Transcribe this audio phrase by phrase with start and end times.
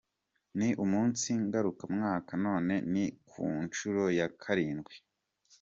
[0.57, 4.95] Ni umunsi ngaruka-mwaka, none ni ku nshuro ya kalindwi.